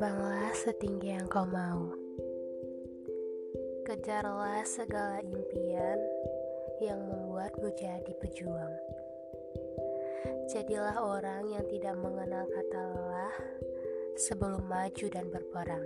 Terbanglah 0.00 0.56
setinggi 0.56 1.12
yang 1.12 1.28
kau 1.28 1.44
mau. 1.44 1.92
Kejarlah 3.84 4.64
segala 4.64 5.20
impian 5.20 6.00
yang 6.80 7.04
membuatmu 7.04 7.68
jadi 7.76 8.08
pejuang. 8.16 8.72
Jadilah 10.48 11.04
orang 11.04 11.52
yang 11.52 11.68
tidak 11.68 12.00
mengenal 12.00 12.48
kata 12.48 12.80
lelah 12.80 13.36
sebelum 14.16 14.64
maju 14.64 15.06
dan 15.12 15.28
berperang. 15.28 15.84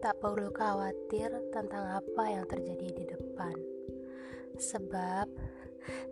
Tak 0.00 0.24
perlu 0.24 0.48
khawatir 0.56 1.52
tentang 1.52 2.00
apa 2.00 2.32
yang 2.32 2.48
terjadi 2.48 2.88
di 2.96 3.04
depan, 3.12 3.56
sebab 4.56 5.28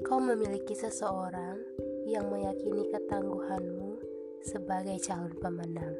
kau 0.04 0.20
memiliki 0.20 0.76
seseorang 0.76 1.56
yang 2.04 2.28
meyakini 2.28 2.92
ketangguhanmu 2.92 3.89
sebagai 4.44 4.96
calon 5.04 5.34
pemenang. 5.36 5.96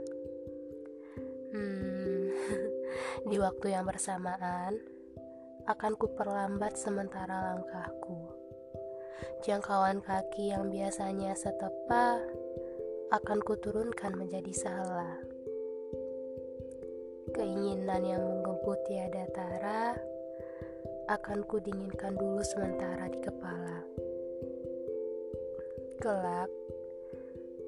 Hmm, 1.51 2.31
di 3.31 3.37
waktu 3.37 3.75
yang 3.75 3.85
bersamaan 3.85 4.81
akan 5.69 5.93
kuperlambat 5.99 6.79
sementara 6.79 7.53
langkahku. 7.53 8.31
Jangkauan 9.45 10.01
kaki 10.01 10.53
yang 10.53 10.73
biasanya 10.73 11.37
setepa 11.37 12.21
akan 13.11 13.39
kuturunkan 13.45 14.17
menjadi 14.17 14.53
salah. 14.55 15.17
Keinginan 17.31 18.03
yang 18.03 18.23
menggemput 18.23 18.79
tiada 18.89 19.27
tara 19.35 19.95
akan 21.11 21.43
kudinginkan 21.47 22.15
dulu 22.15 22.43
sementara 22.43 23.11
di 23.11 23.19
kepala. 23.19 23.83
Kelak, 25.99 26.51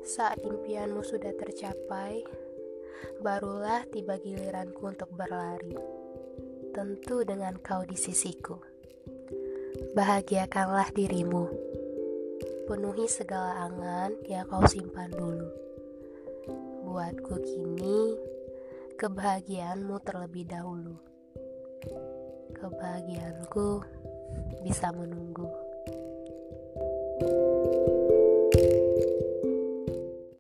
saat 0.03 0.43
impianmu 0.43 1.07
sudah 1.07 1.31
tercapai, 1.39 2.27
barulah 3.23 3.87
tiba 3.87 4.19
giliranku 4.19 4.91
untuk 4.91 5.11
berlari. 5.15 5.79
Tentu 6.75 7.23
dengan 7.23 7.55
kau 7.63 7.87
di 7.87 7.95
sisiku. 7.95 8.59
Bahagiakanlah 9.95 10.91
dirimu. 10.91 11.47
Penuhi 12.67 13.07
segala 13.07 13.71
angan 13.71 14.19
yang 14.27 14.47
kau 14.51 14.67
simpan 14.67 15.15
dulu. 15.15 15.49
Buatku 16.83 17.39
kini, 17.39 18.19
kebahagiaanmu 18.99 20.03
terlebih 20.03 20.51
dahulu. 20.51 20.99
Kebahagiaanku 22.59 23.69
bisa 24.67 24.91
menunggu. 24.91 25.72